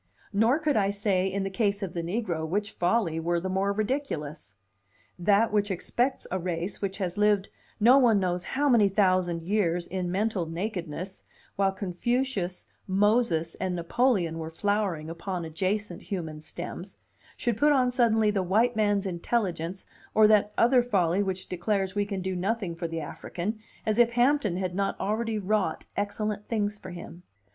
[0.33, 3.71] Nor could I say in the case of the negro which folly were the more
[3.71, 4.55] ridiculous;
[5.19, 9.85] that which expects a race which has lived no one knows how many thousand years
[9.85, 11.21] in mental nakedness
[11.55, 16.97] while Confucius, Moses, and Napoleon were flowering upon adjacent human stems,
[17.37, 22.07] should put on suddenly the white man's intelligence, or that other folly which declares we
[22.07, 26.79] can do nothing for the African, as if Hampton had not already wrought excellent things
[26.79, 27.21] for him.